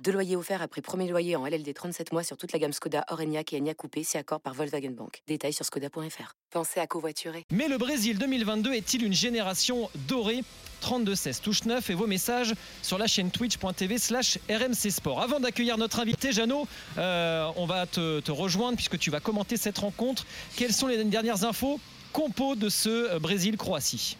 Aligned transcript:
Deux 0.00 0.12
loyers 0.12 0.36
offerts 0.36 0.62
après 0.62 0.80
premier 0.80 1.08
loyer 1.08 1.36
en 1.36 1.46
LLD 1.46 1.72
37 1.74 2.12
mois 2.12 2.24
sur 2.24 2.36
toute 2.36 2.52
la 2.52 2.58
gamme 2.58 2.72
Skoda, 2.72 3.04
Orenia 3.08 3.42
et 3.52 3.56
Enya 3.58 3.74
Coupé, 3.74 4.02
si 4.02 4.16
accord 4.18 4.40
par 4.40 4.54
Volkswagen 4.54 4.90
Bank. 4.90 5.22
Détails 5.28 5.52
sur 5.52 5.64
skoda.fr. 5.64 6.34
Pensez 6.50 6.80
à 6.80 6.86
covoiturer. 6.86 7.44
Mais 7.50 7.68
le 7.68 7.78
Brésil 7.78 8.18
2022 8.18 8.72
est-il 8.72 9.04
une 9.04 9.12
génération 9.12 9.88
dorée? 10.08 10.42
32-16 10.82 11.40
touche 11.40 11.64
9 11.64 11.90
et 11.90 11.94
vos 11.94 12.08
messages 12.08 12.54
sur 12.82 12.98
la 12.98 13.06
chaîne 13.06 13.30
twitch.tv 13.30 13.98
slash 13.98 14.38
RMC 14.50 14.90
Sport. 14.90 15.22
Avant 15.22 15.38
d'accueillir 15.38 15.78
notre 15.78 16.00
invité, 16.00 16.32
Jeannot, 16.32 16.66
euh, 16.98 17.48
on 17.56 17.66
va 17.66 17.86
te, 17.86 18.18
te 18.18 18.32
rejoindre 18.32 18.76
puisque 18.76 18.98
tu 18.98 19.10
vas 19.10 19.20
commenter 19.20 19.56
cette 19.56 19.78
rencontre. 19.78 20.26
Quelles 20.56 20.72
sont 20.72 20.88
les 20.88 21.02
dernières 21.04 21.44
infos? 21.44 21.78
Compo 22.12 22.56
de 22.56 22.68
ce 22.68 22.88
euh, 22.88 23.18
Brésil-Croatie 23.20 24.16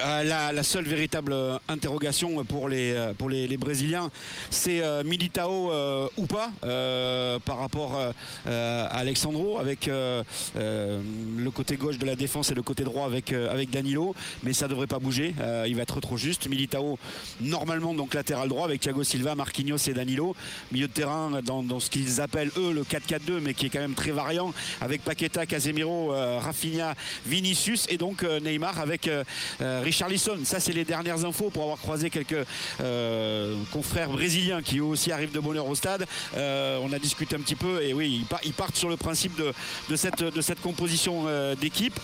euh, 0.00 0.52
la, 0.52 0.62
seule 0.62 0.84
véritable 0.84 1.32
euh, 1.32 1.58
interrogation 1.68 2.44
pour 2.44 2.68
les, 2.68 2.92
euh, 2.92 3.56
Brésiliens, 3.58 4.10
c'est 4.50 4.82
Militao 5.04 5.72
ou 6.16 6.26
pas 6.26 6.50
par 7.44 7.58
rapport 7.58 7.98
à 8.46 8.98
Alexandro, 8.98 9.58
avec 9.58 9.86
le 9.88 11.50
côté 11.50 11.76
gauche 11.76 11.98
de 11.98 12.06
la 12.06 12.14
défense 12.14 12.50
et 12.50 12.54
le 12.54 12.62
côté 12.62 12.84
droit 12.84 13.06
avec, 13.06 13.32
avec 13.32 13.70
Danilo. 13.70 14.14
Mais 14.42 14.52
ça 14.52 14.66
ne 14.66 14.70
devrait 14.70 14.86
pas 14.86 14.98
bouger. 14.98 15.34
il 15.66 15.76
va 15.76 15.82
être 15.82 16.00
trop 16.00 16.16
juste. 16.16 16.48
Militao, 16.48 16.98
normalement, 17.40 17.94
donc 17.94 18.14
latéral 18.14 18.48
droit 18.48 18.64
avec 18.64 18.80
Thiago 18.80 19.02
Silva, 19.04 19.34
Marquinhos 19.34 19.88
et 19.88 19.94
Danilo. 19.94 20.34
Milieu 20.72 20.88
de 20.88 20.92
terrain 20.92 21.40
dans, 21.44 21.62
dans 21.62 21.80
ce 21.80 21.90
qu'ils 21.90 22.20
appellent 22.20 22.52
eux 22.56 22.72
le 22.72 22.82
4-4-2, 22.82 23.40
mais 23.40 23.54
qui 23.54 23.66
est 23.66 23.70
quand 23.70 23.80
même 23.80 23.94
très 23.94 24.12
variant 24.12 24.52
avec 24.80 25.02
Paqueta, 25.02 25.46
Casemiro, 25.46 26.08
Rafinha, 26.38 26.94
Vinicius 27.26 27.86
et 27.88 27.98
donc 27.98 28.22
Neymar 28.22 28.78
avec. 28.80 29.10
Euh, 29.78 29.82
Richard 29.82 30.08
Lisson, 30.08 30.38
ça 30.44 30.60
c'est 30.60 30.72
les 30.72 30.84
dernières 30.84 31.24
infos 31.24 31.50
pour 31.50 31.62
avoir 31.62 31.78
croisé 31.78 32.10
quelques 32.10 32.46
euh, 32.80 33.56
confrères 33.72 34.10
brésiliens 34.10 34.62
qui 34.62 34.78
eux 34.78 34.84
aussi 34.84 35.12
arrivent 35.12 35.32
de 35.32 35.40
bonne 35.40 35.58
au 35.58 35.74
stade. 35.74 36.06
Euh, 36.36 36.78
on 36.82 36.92
a 36.92 36.98
discuté 36.98 37.36
un 37.36 37.40
petit 37.40 37.56
peu 37.56 37.82
et 37.82 37.92
oui, 37.94 38.24
ils, 38.44 38.52
partent 38.52 38.76
sur 38.76 38.88
le 38.88 38.96
principe 38.96 39.36
de 39.36 39.96
cette 39.96 40.60
composition 40.60 41.24
d'équipe. 41.60 41.98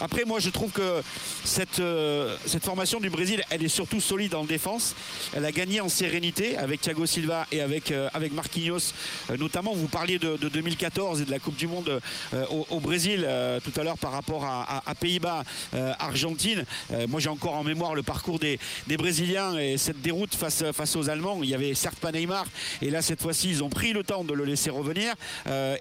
Après, 0.00 0.24
moi, 0.26 0.40
je 0.40 0.50
trouve 0.50 0.72
que 0.72 1.02
cette, 1.42 1.80
euh, 1.80 2.36
cette 2.44 2.64
formation 2.64 3.00
du 3.00 3.08
Brésil, 3.08 3.42
elle 3.48 3.64
est 3.64 3.68
surtout 3.68 4.00
solide 4.00 4.34
en 4.34 4.44
défense. 4.44 4.94
Elle 5.34 5.44
a 5.46 5.52
gagné 5.52 5.80
en 5.80 5.88
sérénité 5.88 6.58
avec 6.58 6.82
Thiago 6.82 7.06
Silva 7.06 7.46
et 7.50 7.62
avec, 7.62 7.90
euh, 7.90 8.08
avec 8.12 8.32
Marquinhos. 8.34 8.92
Euh, 9.30 9.38
notamment, 9.38 9.72
vous 9.72 9.88
parliez 9.88 10.18
de, 10.18 10.36
de, 10.36 10.50
2014 10.50 11.22
et 11.22 11.24
de 11.24 11.30
la 11.30 11.38
Coupe 11.38 11.56
du 11.56 11.66
Monde 11.66 12.00
au, 12.70 12.80
Brésil 12.80 13.26
tout 13.64 13.80
à 13.80 13.84
l'heure 13.84 13.98
par 13.98 14.12
rapport 14.12 14.44
à, 14.44 14.94
Pays-Bas, 15.00 15.42
Argentine. 15.98 16.64
moi, 17.08 17.20
j'ai 17.20 17.28
encore 17.28 17.54
en 17.54 17.64
mémoire 17.64 17.94
le 17.94 18.02
parcours 18.02 18.38
des, 18.38 18.58
des, 18.86 18.96
Brésiliens 18.96 19.58
et 19.58 19.76
cette 19.76 20.00
déroute 20.02 20.34
face, 20.34 20.64
face 20.72 20.94
aux 20.94 21.08
Allemands. 21.08 21.40
Il 21.42 21.48
y 21.48 21.54
avait 21.54 21.74
certes 21.74 21.98
pas 21.98 22.12
Neymar. 22.12 22.46
Et 22.80 22.90
là, 22.90 23.02
cette 23.02 23.20
fois-ci, 23.20 23.48
ils 23.48 23.64
ont 23.64 23.70
pris 23.70 23.92
le 23.92 24.04
temps 24.04 24.24
de 24.24 24.34
le 24.34 24.44
laisser 24.44 24.70
revenir. 24.70 25.14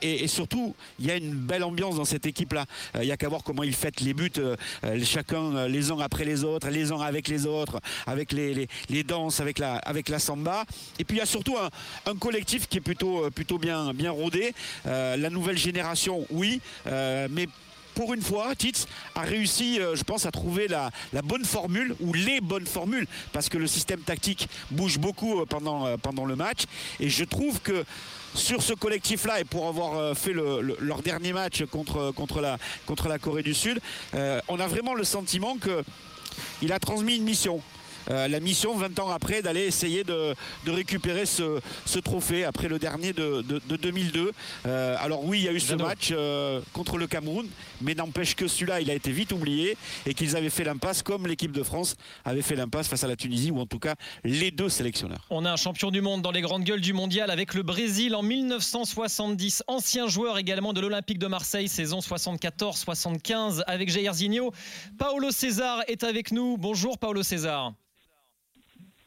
Et, 0.02 0.24
et, 0.24 0.28
surtout, 0.28 0.76
il 1.00 1.06
y 1.06 1.12
a 1.12 1.16
une 1.16 1.34
belle 1.34 1.64
ambiance 1.64 1.96
dans 1.96 2.06
cette 2.06 2.26
équipe-là. 2.26 2.66
Il 2.96 3.06
n'y 3.06 3.12
a 3.12 3.18
qu'à 3.18 3.30
voir 3.30 3.44
comment 3.44 3.64
ils 3.64 3.76
fêtent 3.76 4.02
les 4.06 4.14
buts 4.14 4.32
euh, 4.38 4.56
chacun 5.04 5.56
euh, 5.56 5.68
les 5.68 5.92
uns 5.92 6.00
après 6.00 6.26
les 6.26 6.44
autres, 6.44 6.70
les 6.70 6.92
uns 6.92 7.02
avec 7.02 7.28
les 7.28 7.46
autres, 7.46 7.80
avec 8.06 8.32
les, 8.32 8.68
les, 8.90 9.04
danses, 9.04 9.40
avec 9.40 9.60
la, 9.60 9.76
avec 9.78 10.10
la 10.10 10.20
samba. 10.20 10.66
Et 11.00 11.04
puis 11.04 11.18
il 11.18 11.20
y 11.20 11.24
a 11.24 11.26
surtout 11.26 11.58
un, 11.58 11.70
un 12.10 12.16
collectif 12.16 12.68
qui 12.68 12.78
est 12.78 12.82
plutôt, 12.82 13.26
euh, 13.26 13.30
plutôt 13.30 13.58
bien, 13.58 13.94
bien 13.94 14.12
rodé. 14.12 14.54
Euh, 14.86 15.18
la 15.18 15.30
nouvelle 15.30 15.58
génération, 15.58 16.26
oui, 16.30 16.62
euh, 16.88 17.28
mais 17.32 17.48
pour 17.96 18.14
une 18.14 18.22
fois, 18.22 18.54
Titz 18.56 18.88
a 19.16 19.22
réussi, 19.22 19.80
euh, 19.80 19.96
je 19.96 20.04
pense, 20.04 20.26
à 20.26 20.32
trouver 20.32 20.68
la, 20.68 20.92
la, 21.14 21.22
bonne 21.22 21.46
formule 21.46 21.96
ou 22.02 22.14
les 22.14 22.42
bonnes 22.42 22.68
formules 22.68 23.08
parce 23.32 23.48
que 23.48 23.58
le 23.58 23.68
système 23.68 24.02
tactique 24.02 24.50
bouge 24.70 25.00
beaucoup 25.00 25.46
pendant, 25.46 25.88
euh, 25.88 25.96
pendant 25.98 26.26
le 26.26 26.36
match. 26.36 26.66
Et 27.00 27.10
je 27.10 27.24
trouve 27.24 27.62
que 27.62 27.86
sur 28.36 28.62
ce 28.62 28.74
collectif-là 28.74 29.40
et 29.40 29.46
pour 29.46 29.68
avoir 29.68 29.98
euh, 29.98 30.14
fait 30.14 30.34
le, 30.34 30.62
le, 30.62 30.78
leur 30.80 31.02
dernier 31.02 31.34
match 31.34 31.64
contre, 31.66 32.12
contre, 32.12 32.42
la, 32.42 32.58
contre 32.86 33.08
la 33.08 33.18
Corée 33.18 33.44
du 33.44 33.54
Sud, 33.54 33.80
euh, 34.14 34.40
on 34.48 34.60
a 34.60 34.68
vraiment 34.68 34.94
le 34.94 35.04
sentiment 35.04 35.58
qu'il 35.58 36.72
a 36.72 36.80
transmis 36.80 37.16
une 37.16 37.24
mission. 37.24 37.62
Euh, 38.10 38.28
la 38.28 38.40
mission 38.40 38.76
20 38.76 39.00
ans 39.00 39.10
après 39.10 39.42
d'aller 39.42 39.62
essayer 39.62 40.04
de, 40.04 40.36
de 40.66 40.72
récupérer 40.72 41.26
ce, 41.26 41.60
ce, 41.86 42.00
trophée 42.00 42.44
après 42.46 42.68
le 42.68 42.80
dernier 42.80 43.14
de, 43.14 43.42
de, 43.42 43.62
de 43.68 43.76
2002. 43.76 44.32
Euh, 44.66 44.96
alors 45.00 45.26
oui, 45.26 45.40
il 45.40 45.46
y 45.46 45.48
a 45.48 45.54
eu 45.54 45.60
ce 45.60 45.74
match 45.76 46.10
euh, 46.12 46.62
contre 46.74 46.98
le 46.98 47.08
Cameroun, 47.08 47.48
mais 47.82 47.96
n'empêche 47.96 48.36
que 48.36 48.48
celui-là, 48.48 48.82
il 48.82 48.90
a 48.90 48.94
été 48.94 49.12
vite 49.12 49.32
oublié 49.32 49.78
et 50.06 50.14
qu'ils 50.14 50.36
avaient 50.36 50.50
fait 50.50 50.64
l'impasse 50.64 51.02
comme 51.02 51.28
l'équipe 51.28 51.52
de 51.52 51.64
France 51.64 51.96
avait 52.24 52.42
fait 52.42 52.56
l'impasse 52.56 52.88
face 52.88 53.04
à 53.04 53.08
la 53.08 53.16
Tunisie 53.16 53.52
ou 53.52 53.60
en 53.60 53.66
tout 53.66 53.80
cas 53.80 53.96
les 54.24 54.52
deux 54.52 54.70
sélectionneurs. 54.70 55.26
On 55.30 55.46
a 55.46 55.52
un 55.52 55.56
champion 55.56 55.92
du 55.92 56.02
monde 56.02 56.22
dans 56.22 56.32
les 56.32 56.42
grandes 56.42 56.64
gueules 56.64 56.82
du 56.82 56.94
mondial 56.94 57.32
avec 57.32 57.54
le 57.54 57.64
Brésil 57.64 58.16
en 58.16 58.22
1970, 58.22 59.64
ancien 59.68 60.08
joueur 60.08 60.38
également 60.38 60.74
de 60.74 60.82
l'Olympique 60.82 61.20
de 61.20 61.28
Marseille 61.28 61.68
saison 61.68 62.00
74-75 62.00 63.64
avec 63.68 63.90
Jair 63.90 64.14
Zinho. 64.14 64.52
Paolo 64.98 65.32
César 65.32 65.82
est 65.88 66.04
avec 66.04 66.32
nous. 66.32 66.58
Bonjour 66.58 66.98
Paolo 66.98 67.24
César. 67.24 67.74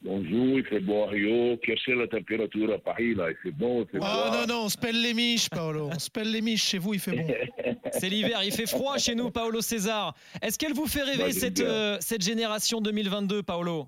Bonjour, 0.08 0.58
il 0.58 0.64
fait 0.64 0.80
bon 0.80 1.04
à 1.06 1.10
Rio. 1.10 1.58
Quelle 1.58 1.76
est 1.86 1.94
la 1.94 2.06
température 2.06 2.72
à 2.72 2.78
Paris 2.78 3.14
là 3.14 3.30
Il 3.30 3.36
fait 3.42 3.50
bon, 3.50 3.82
il 3.82 3.88
fait 3.88 3.98
Ah 4.00 4.30
non, 4.32 4.54
non, 4.54 4.64
on 4.64 4.68
se 4.70 4.78
pèle 4.78 4.98
les 5.02 5.12
miches, 5.12 5.50
Paolo. 5.50 5.90
On 5.94 5.98
se 5.98 6.10
pèle 6.10 6.32
les 6.32 6.40
miches. 6.40 6.64
Chez 6.64 6.78
vous, 6.78 6.94
il 6.94 7.00
fait 7.00 7.12
bon. 7.12 7.26
C'est 7.92 8.08
l'hiver, 8.08 8.40
il 8.42 8.50
fait 8.50 8.66
froid 8.66 8.96
chez 8.96 9.14
nous, 9.14 9.30
Paolo 9.30 9.60
César. 9.60 10.14
Est-ce 10.40 10.58
qu'elle 10.58 10.72
vous 10.72 10.86
fait 10.86 11.02
rêver 11.02 11.24
bah, 11.24 11.32
cette, 11.32 11.60
euh, 11.60 11.98
cette 12.00 12.22
génération 12.22 12.80
2022, 12.80 13.42
Paolo? 13.42 13.86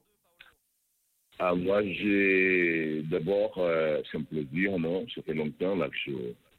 Ah, 1.39 1.55
Moi, 1.55 1.85
j'ai 1.85 3.01
d'abord, 3.05 3.55
euh, 3.57 4.03
c'est 4.13 4.19
un 4.19 4.23
plaisir, 4.23 4.79
non? 4.79 5.07
Ça 5.15 5.23
fait 5.23 5.33
longtemps 5.33 5.75
là, 5.75 5.89
que 5.89 6.13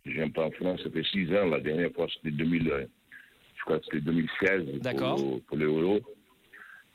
je 0.08 0.12
viens 0.12 0.30
pas 0.32 0.46
en 0.48 0.52
France. 0.52 0.82
Ça 0.84 0.90
fait 0.90 1.06
six 1.12 1.32
ans. 1.36 1.46
La 1.46 1.60
dernière 1.60 1.92
fois, 1.92 2.08
c'était 2.16 2.36
2000, 2.36 2.68
euh, 2.68 2.86
je 3.58 3.62
crois 3.66 3.78
que 3.78 3.86
c'était 3.86 4.02
2016 4.02 4.82
pour, 4.98 5.40
pour 5.44 5.58
l'Euro. 5.58 6.00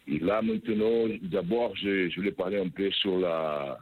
Et 0.08 0.18
là, 0.20 0.40
maintenant, 0.40 1.06
d'abord, 1.22 1.74
je, 1.76 2.08
je, 2.08 2.16
voulais 2.16 2.32
parler 2.32 2.58
un 2.58 2.68
peu 2.68 2.90
sur 2.92 3.18
la, 3.18 3.78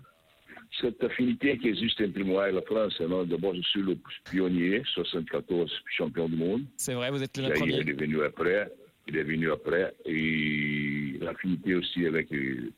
cette 0.80 1.02
affinité 1.04 1.58
qui 1.58 1.68
existe 1.68 2.00
entre 2.00 2.20
moi 2.20 2.48
et 2.48 2.52
la 2.52 2.62
France. 2.62 3.00
D'abord, 3.00 3.54
je 3.54 3.62
suis 3.62 3.82
le 3.82 3.96
pionnier, 4.30 4.82
74 4.94 5.70
champion 5.96 6.28
du 6.28 6.36
monde. 6.36 6.62
C'est 6.76 6.94
vrai, 6.94 7.10
vous 7.10 7.22
êtes 7.22 7.36
le 7.36 7.52
premier. 7.52 7.80
Il 7.80 7.90
est 7.90 7.92
venu 7.92 8.22
après. 8.22 8.72
Il 9.06 9.16
est 9.16 9.22
venu 9.22 9.52
après. 9.52 9.94
Et 10.06 11.18
l'affinité 11.20 11.74
aussi 11.74 12.06
avec 12.06 12.28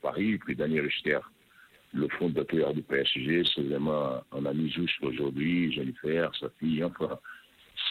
Paris, 0.03 0.39
puis 0.39 0.57
Daniel 0.57 0.85
Richter, 0.85 1.21
le 1.95 2.09
fondateur 2.19 2.75
du 2.75 2.83
PSG, 2.83 3.45
c'est 3.55 3.63
vraiment 3.63 4.23
un 4.33 4.45
ami 4.45 4.71
juste 4.71 5.03
aujourd'hui, 5.03 5.73
Jennifer, 5.73 6.31
sa 6.39 6.51
fille, 6.59 6.83
enfin 6.85 7.19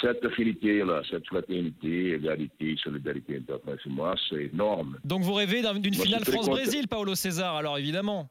cette 0.02 0.24
affinité-là, 0.26 1.02
cette 1.10 1.26
fraternité, 1.26 2.14
égalité, 2.14 2.76
solidarité 2.84 3.38
internationale, 3.38 4.18
c'est 4.30 4.46
énorme. 4.54 4.98
Donc 5.04 5.22
vous 5.22 5.34
rêvez 5.34 5.62
d'une 5.62 5.94
finale 5.94 6.26
France-Brésil, 6.26 6.88
Paolo 6.88 7.16
César, 7.16 7.56
alors 7.56 7.78
évidemment 7.78 8.30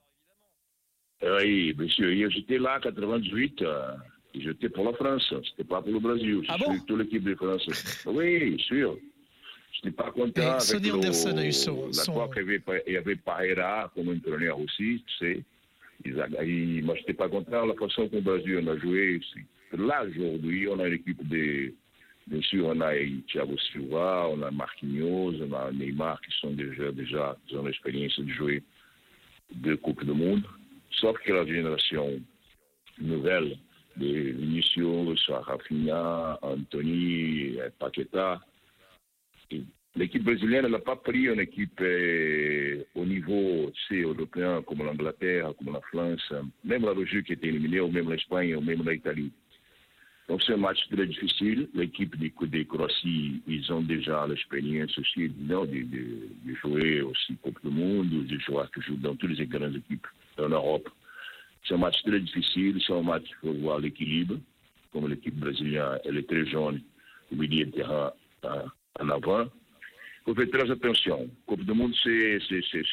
Oui, 1.22 1.74
monsieur, 1.76 2.28
j'étais 2.30 2.58
là 2.58 2.76
en 2.78 2.80
98, 2.80 3.62
euh, 3.62 3.88
j'étais 4.34 4.68
pour 4.68 4.84
la 4.84 4.92
France, 4.92 5.32
c'était 5.50 5.68
pas 5.68 5.80
pour 5.80 5.92
le 5.92 6.00
Brésil, 6.00 6.42
ah 6.48 6.56
bon 6.58 6.78
toute 6.86 6.98
l'équipe 6.98 7.24
de 7.24 7.34
France. 7.34 8.04
oui, 8.06 8.62
sûr. 8.66 8.96
Je 9.72 9.88
n'étais 9.88 10.02
pas 10.02 10.10
content 10.10 10.56
Et 10.56 10.60
Sonny 10.60 10.90
Anderson 10.92 11.36
a 11.36 11.46
eu 11.46 11.52
son, 11.52 11.86
la 11.86 11.92
son... 11.92 12.28
qu'il 12.28 12.42
y 12.42 12.44
avait, 12.44 12.62
il 12.86 12.92
y 12.92 12.96
avait 12.96 13.16
Pareira 13.16 13.90
comme 13.94 14.08
entraîneur 14.08 14.58
aussi, 14.60 15.02
tu 15.06 15.26
sais. 15.26 15.44
Ils 16.04 16.14
moi, 16.84 16.94
je 16.94 17.00
n'étais 17.00 17.14
pas 17.14 17.28
content 17.28 17.66
de 17.66 17.72
la 17.72 17.74
façon 17.74 18.08
qu'on 18.08 18.20
Brésil 18.20 18.60
on 18.62 18.68
a 18.68 18.76
joué. 18.78 19.20
Là, 19.76 20.04
aujourd'hui, 20.04 20.68
on 20.68 20.78
a 20.78 20.88
une 20.88 20.94
équipe 20.94 21.26
de. 21.28 21.72
Bien 22.26 22.40
sûr, 22.40 22.66
on 22.66 22.80
a 22.80 22.94
Thiago 23.28 23.56
Silva, 23.58 24.28
on 24.30 24.40
a 24.42 24.50
Marquinhos, 24.50 25.34
on 25.42 25.52
a 25.52 25.70
Neymar 25.72 26.20
qui 26.22 26.30
sont 26.40 26.52
déjà, 26.52 26.90
déjà 26.92 27.36
l'expérience 27.62 28.18
de 28.18 28.32
jouer 28.32 28.62
deux 29.52 29.76
Coupes 29.76 30.04
du 30.04 30.12
Monde. 30.12 30.42
Sauf 30.90 31.18
que 31.18 31.32
la 31.32 31.44
génération 31.44 32.18
nouvelle 32.98 33.58
de 33.98 34.06
Vinicius, 34.06 35.28
Rafinha, 35.28 36.38
Anthony, 36.40 37.58
Paqueta, 37.78 38.40
L'équipe 39.96 40.24
brésilienne 40.24 40.66
n'a 40.66 40.80
pas 40.80 40.96
pris 40.96 41.28
une 41.28 41.38
équipe 41.38 41.80
euh, 41.80 42.82
au 42.96 43.04
niveau 43.04 43.70
européen 43.92 44.60
comme 44.62 44.82
l'Angleterre, 44.84 45.52
comme 45.56 45.72
la 45.72 45.80
France, 45.82 46.32
même 46.64 46.84
la 46.84 46.94
Belgique 46.94 47.26
qui 47.26 47.34
était 47.34 47.46
éliminée, 47.46 47.78
ou 47.78 47.88
même 47.88 48.10
l'Espagne, 48.10 48.56
ou 48.56 48.60
même 48.60 48.82
l'Italie. 48.88 49.30
Donc 50.28 50.42
c'est 50.42 50.54
un 50.54 50.58
match 50.58 50.78
très 50.90 51.06
difficile. 51.06 51.68
L'équipe 51.74 52.16
des, 52.16 52.32
des 52.46 52.64
Croatie, 52.64 53.42
ils 53.46 53.72
ont 53.72 53.82
déjà 53.82 54.26
l'expérience 54.26 54.96
aussi 54.98 55.28
de, 55.28 55.66
de, 55.66 55.82
de, 56.44 56.54
jouer 56.62 57.02
aussi 57.02 57.36
Coupe 57.42 57.58
du 57.62 57.70
Monde, 57.70 58.08
de 58.08 58.38
jouer 58.38 58.64
toujours 58.72 58.96
dans 58.98 59.14
toutes 59.16 59.38
les 59.38 59.46
grandes 59.46 59.76
équipes 59.76 60.06
en 60.38 60.48
Europe. 60.48 60.88
C'est 61.66 61.74
un 61.74 61.78
match 61.78 62.02
très 62.02 62.20
difficile, 62.20 62.80
c'est 62.86 62.94
un 62.94 63.02
match 63.02 63.26
pour 63.40 63.52
voir 63.54 63.80
l'équilibre. 63.80 64.36
Comme 64.92 65.08
l'équipe 65.08 65.34
brésilienne, 65.34 65.98
elle 66.04 66.18
est 66.18 66.28
très 66.28 66.46
jeune, 66.46 66.80
au 67.30 67.36
milieu 67.36 67.66
de 67.66 67.70
terrain 67.72 68.12
en 69.00 69.08
avant. 69.10 69.42
Il 69.42 70.32
faut 70.32 70.34
faire 70.34 70.50
très 70.50 70.70
attention. 70.70 71.28
Coupe 71.44 71.64
du 71.64 71.72
Monde, 71.74 71.94
c'est 72.02 72.38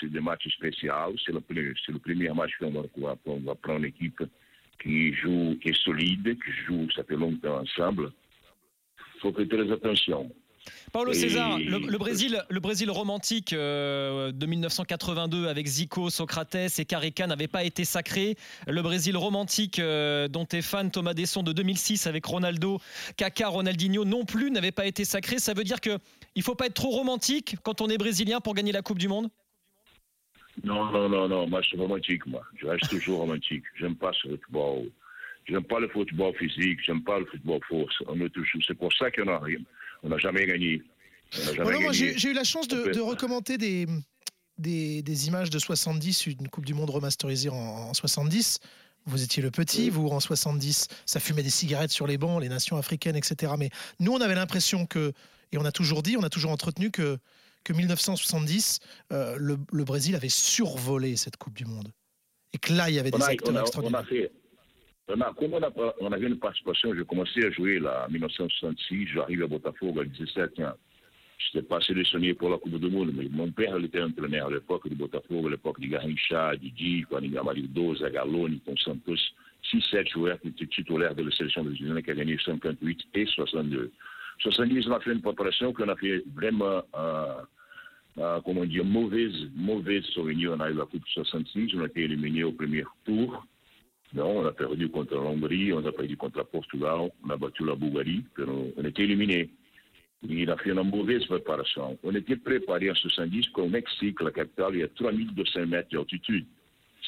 des 0.04 0.20
matchs 0.20 0.50
spéciaux. 0.50 1.16
C'est 1.26 1.32
le, 1.32 1.42
le, 1.50 2.00
premier 2.00 2.30
match 2.34 2.52
qu'on 2.60 2.72
va, 2.72 3.16
on 3.26 3.40
va 3.40 3.56
prendre 3.56 3.80
une 3.80 3.86
équipe 3.86 4.22
qui 4.82 5.14
joue, 5.14 5.58
qui 5.62 5.70
est 5.70 5.84
solide, 5.84 6.38
qui 6.44 6.52
joue, 6.66 6.88
ça 6.96 7.04
fait 7.04 7.16
longtemps 7.16 7.62
ensemble. 7.62 8.12
Il 9.16 9.22
faut 9.22 9.34
faire 9.34 9.48
très 9.48 9.72
attention. 9.72 10.32
Paulo 10.92 11.14
César, 11.14 11.58
le, 11.58 11.98
Brésil, 11.98 12.44
le 12.50 12.60
Brésil 12.60 12.92
romantique 12.92 13.54
euh, 13.54 14.32
de 14.32 14.46
1982 14.46 15.48
avec 15.48 15.66
Zico, 15.66 16.10
Socrates 16.10 16.80
et 16.80 16.86
Carica 16.86 17.26
n'avait 17.28 17.48
pas 17.48 17.64
été 17.64 17.86
sacré. 17.86 18.36
Le 18.68 18.82
Brésil 18.82 19.16
romantique 19.18 19.80
euh, 19.80 20.28
dont 20.28 20.46
est 20.52 20.62
fan 20.62 20.92
Thomas 20.92 21.14
Desson 21.14 21.44
de 21.44 21.54
2006 21.54 22.08
avec 22.08 22.26
Ronaldo, 22.26 22.80
Kaká, 23.16 23.48
Ronaldinho 23.48 24.06
non 24.06 24.26
plus 24.26 24.52
n'avait 24.52 24.72
pas 24.72 24.86
été 24.86 25.06
sacré. 25.06 25.40
Ça 25.40 25.54
veut 25.54 25.64
dire 25.64 25.80
qu'il 25.80 25.98
ne 26.36 26.42
faut 26.42 26.56
pas 26.56 26.68
être 26.68 26.76
trop 26.76 26.92
romantique 26.92 27.56
quand 27.64 27.82
on 27.82 27.88
est 27.88 27.98
brésilien 27.98 28.40
pour 28.40 28.54
gagner 28.54 28.72
la 28.72 28.82
Coupe 28.82 29.00
du 29.00 29.08
Monde? 29.08 29.30
Non, 30.64 30.92
non, 30.92 31.10
non, 31.10 31.28
non. 31.28 31.48
Moi, 31.48 31.62
je 31.62 31.70
suis 31.70 31.78
romantique, 31.78 32.26
moi. 32.26 32.44
Je 32.56 32.68
reste 32.68 32.90
toujours 32.90 33.20
romantique. 33.20 33.64
J'aime 33.80 33.96
pas 33.96 34.12
ce 34.22 34.28
football. 34.28 34.92
J'aime 35.48 35.64
pas 35.64 35.80
le 35.80 35.88
football 35.90 36.36
physique. 36.36 36.80
J'aime 36.86 37.04
pas 37.04 37.20
le 37.20 37.26
football 37.26 37.60
force. 37.68 37.96
C'est 38.68 38.78
pour 38.78 38.94
ça 38.94 39.10
qu'on 39.12 39.26
n'a 39.26 39.42
on 40.04 40.10
n'a 40.10 40.18
jamais 40.18 40.46
gagné. 40.46 40.82
J'ai 41.32 42.30
eu 42.30 42.34
la 42.34 42.44
chance 42.44 42.68
de, 42.68 42.92
de 42.92 43.00
recommander 43.00 43.58
des, 43.58 43.88
des, 44.58 45.02
des, 45.02 45.28
images 45.28 45.50
de 45.50 45.60
70, 45.60 46.28
une 46.28 46.50
Coupe 46.50 46.66
du 46.66 46.74
Monde 46.74 46.90
remasterisée 46.90 47.50
en, 47.50 47.94
70. 47.94 48.60
Vous 49.06 49.24
étiez 49.24 49.42
le 49.42 49.50
petit, 49.50 49.90
vous, 49.90 50.08
en 50.10 50.20
70. 50.20 50.88
Ça 51.06 51.20
fumait 51.20 51.44
des 51.44 51.50
cigarettes 51.50 51.92
sur 51.92 52.06
les 52.06 52.18
bancs, 52.18 52.42
les 52.42 52.50
nations 52.50 52.78
africaines, 52.78 53.16
etc. 53.16 53.54
Mais 53.58 53.70
nous, 54.00 54.12
on 54.12 54.22
avait 54.22 54.36
l'impression 54.36 54.86
que, 54.86 55.14
et 55.52 55.58
on 55.58 55.66
a 55.66 55.72
toujours 55.72 56.04
dit, 56.04 56.18
on 56.18 56.24
a 56.24 56.30
toujours 56.30 56.52
entretenu 56.52 56.92
que 56.92 57.18
que 57.64 57.74
1970, 57.74 58.80
euh, 59.12 59.36
le, 59.38 59.58
le, 59.72 59.84
Brésil 59.84 60.16
avait 60.16 60.30
survolé 60.30 61.16
cette 61.16 61.38
Coupe 61.38 61.56
du 61.56 61.66
Monde. 61.66 61.92
Et 62.54 62.58
que 62.58 62.74
là, 62.74 62.90
il 62.90 62.96
y 62.96 63.00
avait 63.00 63.12
des 63.12 63.24
acteurs 63.24 63.60
extraordinaires. 63.60 64.06
On 65.08 65.20
a, 65.20 65.34
comme 65.34 65.54
on, 65.54 65.62
a, 65.62 65.70
on, 66.00 66.12
avait 66.12 66.28
une 66.28 66.40
participation, 66.40 66.94
j'ai 66.96 67.04
commencé 67.04 67.44
à 67.44 67.52
jouer 67.52 67.80
là, 67.80 68.06
en 68.08 68.12
1966, 68.12 69.08
j'arrive 69.14 69.44
à 69.44 69.48
Botafogo 69.48 70.00
à 70.00 70.06
17 70.06 70.60
ans. 70.62 70.74
Je 71.38 71.58
n'étais 71.58 71.68
pas 71.68 71.82
sélectionné 71.82 72.34
pour 72.34 72.50
la 72.50 72.58
Coupe 72.58 72.80
du 72.80 72.90
Monde, 72.90 73.12
mais 73.14 73.28
mon 73.30 73.52
père 73.52 73.78
il 73.78 73.86
était 73.86 74.02
entraîneur 74.02 74.48
à 74.48 74.52
l'époque 74.52 74.88
de 74.88 74.96
Botafogo, 74.96 75.48
à 75.48 75.52
l'époque 75.52 75.82
de 75.82 75.88
Garrincha, 75.88 76.56
Didi, 76.56 77.04
Amarildo, 77.12 77.96
Zagaloni, 77.96 78.62
Santos, 78.78 79.18
6-7 79.74 80.12
joueurs 80.12 80.40
qui 80.40 80.50
étaient 80.50 80.68
titulaires 80.68 81.16
de 81.16 81.24
la 81.24 81.32
sélection 81.32 81.64
brésilienne 81.64 82.02
qui 82.02 82.12
a 82.12 82.14
gagné 82.14 82.38
58 82.46 83.00
et 83.16 83.26
62. 83.26 83.92
70, 84.42 84.88
on 84.88 84.94
a 84.94 85.00
fait 85.00 85.12
une 85.12 85.22
préparation 85.22 85.74
qu'on 85.74 85.88
a 85.90 85.96
fait 85.96 86.24
vraiment, 86.34 86.82
euh, 86.96 87.42
euh, 88.18 88.40
comment 88.44 88.64
mauvaise, 88.84 89.36
mauvaise 89.56 90.04
souvenir. 90.06 90.54
On 90.54 90.60
a 90.60 90.70
eu 90.70 90.74
la 90.74 90.86
Coupe 90.86 91.08
66, 91.08 91.76
on 91.76 91.84
a 91.84 91.86
été 91.86 92.02
éliminé 92.04 92.44
au 92.44 92.52
premier 92.52 92.84
tour. 93.06 93.46
Non, 94.14 94.40
on 94.40 94.46
a 94.46 94.52
perdu 94.52 94.90
contre 94.90 95.16
l'Hongrie, 95.16 95.72
on 95.72 95.86
a 95.86 95.92
perdu 95.92 96.18
contre 96.18 96.40
le 96.40 96.44
Portugal, 96.44 97.10
on 97.24 97.30
a 97.30 97.38
battu 97.38 97.66
la 97.66 97.76
Bulgarie, 97.76 98.26
on, 98.40 98.84
a 98.84 98.88
été 98.88 99.04
éliminé. 99.04 99.50
Il 100.28 100.50
a 100.52 100.58
fait 100.58 100.72
une 100.72 100.84
mauvaise 100.84 101.26
préparation. 101.26 101.98
On 102.04 102.14
était 102.14 102.36
préparé 102.36 102.92
en 102.92 102.96
70 102.96 103.50
qu'au 103.50 103.68
Mexique, 103.68 104.22
la 104.22 104.32
capitale, 104.32 104.74
il 104.74 104.80
y 104.80 104.84
a 104.84 104.88
3200 104.90 105.68
mètres 105.68 105.90
d'altitude. 105.92 106.46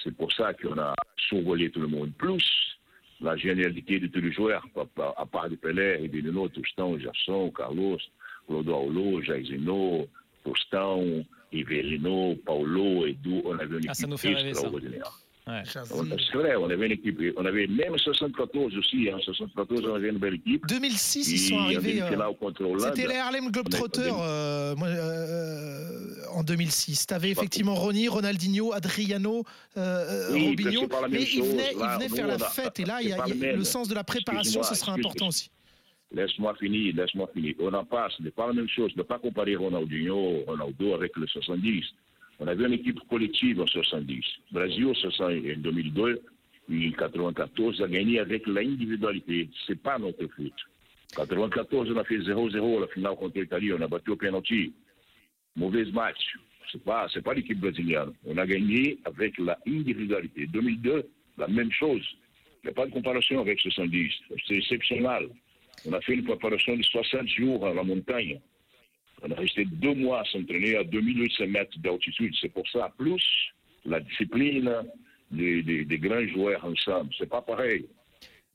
C'est 0.03 0.15
pour 0.15 0.31
ça 0.33 0.53
qu'on 0.53 0.77
a 0.79 0.95
survolé 1.29 1.69
tout 1.69 1.81
le 1.81 1.87
monde. 1.87 2.11
Plus, 2.17 2.72
la 3.23 3.37
génialité 3.37 3.99
de 3.99 4.07
tous 4.07 4.19
les 4.21 4.31
joueurs, 4.31 4.65
à 5.17 5.25
part 5.25 5.49
de 5.49 5.55
Pelé 5.55 6.09
nous, 6.23 6.49
Tostão, 6.49 6.99
Gerson, 6.99 7.51
Carlos, 7.51 7.99
Clodoaldo, 8.47 9.21
Jairzinho, 9.21 10.07
Tostão, 10.43 11.25
Iverino, 11.51 12.35
Paulo, 12.45 13.07
Edu, 13.07 13.41
on 13.45 13.57
avait 13.57 13.77
une 13.77 13.85
équipe 13.85 14.47
extraordinaire. 14.47 15.22
Ouais. 15.45 15.61
C'est 15.65 16.37
vrai, 16.37 16.55
on 16.55 16.69
avait 16.69 16.85
une 16.85 16.93
équipe, 16.93 17.19
on 17.35 17.45
avait 17.45 17.67
même 17.67 17.97
74 17.97 18.77
aussi, 18.77 19.09
hein, 19.09 19.17
74 19.21 19.85
on 19.87 19.95
avait 19.95 20.07
une 20.09 20.17
belle 20.17 20.35
équipe. 20.35 20.65
2006 20.67 21.31
ils 21.31 21.37
sont 21.37 21.57
arrivés. 21.59 22.01
Euh, 22.01 22.79
C'était 22.79 23.07
les 23.07 23.15
Harlem 23.15 23.51
Globetrotters 23.51 24.15
euh, 24.21 24.73
euh, 24.81 26.15
en 26.33 26.43
2006. 26.43 27.07
Tu 27.07 27.13
avais 27.13 27.29
effectivement 27.31 27.75
Ronny, 27.75 28.07
Ronaldinho, 28.07 28.71
Adriano, 28.73 29.43
euh, 29.75 30.31
oui, 30.31 30.47
Robinho, 30.49 30.87
mais 31.09 31.23
ils 31.23 31.43
venaient, 31.43 31.73
là, 31.73 31.97
ils 31.97 31.97
venaient 31.97 32.15
faire 32.15 32.27
la 32.27 32.39
fête 32.39 32.79
et 32.79 32.85
là 32.85 32.99
il 33.01 33.09
y 33.09 33.13
a, 33.13 33.27
y 33.27 33.45
a 33.45 33.51
le 33.53 33.63
sens 33.65 33.89
de 33.89 33.95
la 33.95 34.05
préparation, 34.05 34.63
ce 34.63 34.75
sera 34.75 34.93
important 34.93 35.27
aussi. 35.27 35.49
Laisse-moi 36.13 36.53
finir, 36.55 36.93
laisse-moi 36.95 37.29
finir. 37.33 37.55
On 37.59 37.71
n'a 37.71 37.83
pas, 37.83 38.07
ce 38.15 38.21
n'est 38.21 38.31
pas 38.31 38.47
la 38.47 38.53
même 38.53 38.69
chose. 38.69 38.91
Ne 38.95 39.01
pas 39.03 39.17
comparer 39.19 39.55
Ronaldinho, 39.55 40.43
Ronaldo 40.45 40.93
avec 40.93 41.17
le 41.17 41.25
70. 41.27 41.83
On 42.43 42.47
avait 42.47 42.65
une 42.65 42.73
équipe 42.73 42.99
collective 43.09 43.61
en 43.61 43.67
70. 43.67 44.21
Brésil, 44.51 44.87
en 44.87 45.29
2002, 45.57 46.21
en 46.69 46.91
94, 46.91 47.81
a 47.81 47.87
gagné 47.87 48.19
avec 48.19 48.45
l'individualité. 48.47 49.49
Ce 49.65 49.71
n'est 49.71 49.77
pas 49.77 49.97
notre 49.97 50.27
foot. 50.27 50.51
En 51.17 51.25
94, 51.25 51.89
on 51.89 51.97
a 51.97 52.03
fait 52.03 52.17
0-0 52.17 52.81
la 52.81 52.87
finale 52.87 53.15
contre 53.15 53.39
l'Italie. 53.39 53.71
On 53.71 53.81
a 53.81 53.87
battu 53.87 54.09
au 54.11 54.17
penalty. 54.17 54.73
Mauvais 55.55 55.85
match. 55.93 56.17
Ce 56.69 56.75
n'est 56.75 56.83
pas, 56.83 57.07
pas 57.23 57.33
l'équipe 57.33 57.61
brésilienne. 57.61 58.11
On 58.25 58.37
a 58.37 58.45
gagné 58.45 58.97
avec 59.05 59.37
l'individualité. 59.37 60.45
2002, 60.47 61.07
la 61.37 61.47
même 61.47 61.71
chose. 61.71 62.03
Il 62.61 62.67
n'y 62.67 62.71
a 62.71 62.73
pas 62.73 62.87
de 62.87 62.91
comparaison 62.91 63.39
avec 63.39 63.57
70. 63.61 64.11
C'est 64.45 64.55
exceptionnel. 64.55 65.29
On 65.85 65.93
a 65.93 66.01
fait 66.01 66.15
une 66.15 66.25
préparation 66.25 66.75
de 66.75 66.83
60 66.83 67.25
jours 67.25 67.65
à 67.65 67.73
la 67.73 67.83
montagne. 67.83 68.41
On 69.23 69.31
a 69.31 69.35
resté 69.35 69.65
deux 69.65 69.95
mois 69.95 70.21
à 70.21 70.25
s'entraîner 70.25 70.75
à 70.75 70.83
2800 70.83 71.47
mètres 71.47 71.79
d'altitude. 71.79 72.35
C'est 72.39 72.53
pour 72.53 72.67
ça, 72.69 72.93
plus 72.97 73.23
la 73.85 73.99
discipline 74.01 74.71
des, 75.31 75.63
des 75.63 75.97
grands 75.97 76.27
joueurs 76.27 76.63
ensemble. 76.65 77.09
C'est 77.17 77.29
pas 77.29 77.41
pareil. 77.41 77.85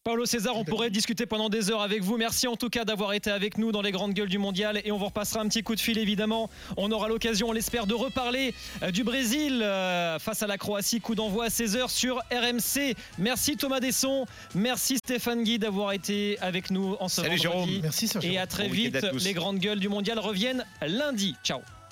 Paulo 0.05 0.25
César, 0.25 0.57
on 0.57 0.65
pourrait 0.65 0.89
discuter 0.91 1.27
pendant 1.27 1.49
des 1.51 1.71
heures 1.71 1.83
avec 1.83 2.03
vous. 2.03 2.17
Merci 2.17 2.47
en 2.47 2.57
tout 2.57 2.71
cas 2.71 2.85
d'avoir 2.85 3.13
été 3.13 3.31
avec 3.31 3.59
nous 3.59 3.73
dans 3.73 3.83
les 3.83 3.91
grandes 3.93 4.15
gueules 4.15 4.29
du 4.29 4.39
mondial 4.39 4.81
et 4.85 4.91
on 4.91 4.97
vous 4.97 5.07
repassera 5.07 5.41
un 5.43 5.49
petit 5.49 5.63
coup 5.63 5.75
de 5.75 5.81
fil 5.81 5.99
évidemment. 5.99 6.49
On 6.79 6.91
aura 6.93 7.09
l'occasion, 7.09 7.49
on 7.49 7.53
l'espère, 7.53 7.87
de 7.87 7.95
reparler 7.95 8.55
euh, 8.83 8.91
du 8.91 9.05
Brésil 9.05 9.61
euh, 9.63 10.19
face 10.19 10.43
à 10.43 10.47
la 10.47 10.57
Croatie. 10.57 11.01
Coup 11.01 11.15
d'envoi 11.15 11.47
à 11.47 11.49
16h 11.49 11.91
sur 11.91 12.17
RMC. 12.33 12.95
Merci 13.19 13.57
Thomas 13.57 13.81
Desson, 13.81 14.25
merci 14.55 14.97
Stéphane 14.97 15.43
Guy 15.43 15.59
d'avoir 15.59 15.93
été 15.93 16.39
avec 16.41 16.71
nous 16.71 16.97
en 17.01 17.09
ce 17.09 17.17
Salut 17.23 17.37
vendredi. 17.37 17.43
Jérôme. 17.43 17.81
Merci 17.83 18.09
Et 18.23 18.39
à 18.39 18.47
très 18.47 18.69
vite. 18.69 18.97
les 19.23 19.33
grandes 19.35 19.59
gueules 19.59 19.81
du 19.81 19.89
mondial 19.91 20.19
reviennent 20.19 20.65
lundi. 20.81 21.35
Ciao. 21.45 21.61